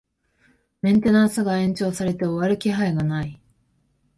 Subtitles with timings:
[0.81, 3.39] メンテナンスが延長されて終わる気配がない